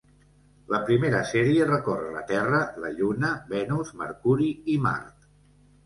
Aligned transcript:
La 0.71 0.79
primera 0.87 1.19
sèrie 1.33 1.67
recorre 1.73 2.09
la 2.15 2.25
Terra, 2.33 2.63
la 2.87 2.93
Lluna, 2.97 3.33
Venus, 3.55 3.97
Mercuri 4.05 4.53
i 4.77 4.85
Mart. 4.91 5.33